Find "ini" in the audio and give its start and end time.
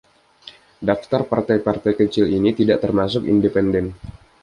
2.37-2.51